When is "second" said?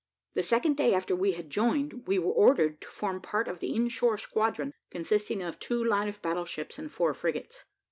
0.41-0.77